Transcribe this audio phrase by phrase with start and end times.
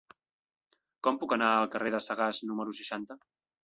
[1.09, 3.25] Com puc anar al carrer de Sagàs número seixanta?